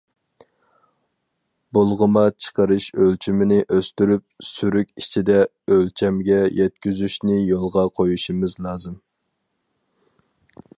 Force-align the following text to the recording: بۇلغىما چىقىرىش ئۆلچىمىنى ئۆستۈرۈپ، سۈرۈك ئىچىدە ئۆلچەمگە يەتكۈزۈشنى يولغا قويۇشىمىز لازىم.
بۇلغىما 1.77 2.23
چىقىرىش 2.45 2.87
ئۆلچىمىنى 3.03 3.59
ئۆستۈرۈپ، 3.77 4.25
سۈرۈك 4.49 4.91
ئىچىدە 5.03 5.37
ئۆلچەمگە 5.75 6.41
يەتكۈزۈشنى 6.63 7.39
يولغا 7.53 7.87
قويۇشىمىز 8.01 8.61
لازىم. 8.69 9.01